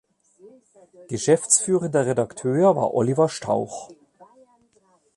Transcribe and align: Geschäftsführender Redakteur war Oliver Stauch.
Geschäftsführender 1.09 2.07
Redakteur 2.07 2.75
war 2.75 2.95
Oliver 2.95 3.29
Stauch. 3.29 3.91